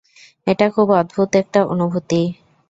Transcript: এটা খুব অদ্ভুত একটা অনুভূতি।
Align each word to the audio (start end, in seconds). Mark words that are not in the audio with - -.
এটা 0.47 0.65
খুব 0.69 0.87
অদ্ভুত 0.91 1.29
একটা 1.35 1.59
অনুভূতি। 1.65 2.21